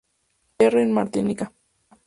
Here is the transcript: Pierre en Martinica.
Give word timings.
Pierre 0.57 0.81
en 0.81 0.93
Martinica. 0.93 1.53